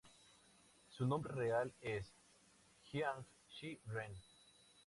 [0.89, 2.11] Su nombre real es
[2.89, 4.11] Jiang Xi Ren.